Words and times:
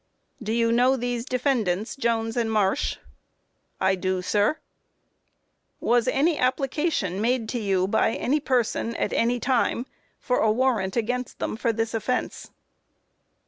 Q. 0.39 0.45
Do 0.47 0.51
you 0.53 0.71
know 0.71 0.97
these 0.97 1.25
defendants, 1.25 1.95
Jones 1.95 2.35
and 2.35 2.51
Marsh? 2.51 2.95
A. 3.79 3.85
I 3.89 3.93
do, 3.93 4.23
sir. 4.23 4.55
Q. 4.55 4.61
Was 5.79 6.07
any 6.07 6.39
application 6.39 7.21
made 7.21 7.47
to 7.49 7.59
you, 7.59 7.87
by 7.87 8.15
any 8.15 8.39
person, 8.39 8.95
at 8.95 9.13
any 9.13 9.39
time, 9.39 9.85
for 10.19 10.39
a 10.39 10.51
warrant 10.51 10.95
against 10.97 11.37
them 11.37 11.55
for 11.55 11.71
this 11.71 11.93
offence? 11.93 12.49